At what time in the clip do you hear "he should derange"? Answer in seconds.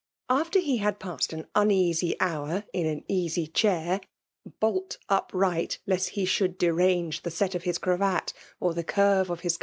6.17-7.21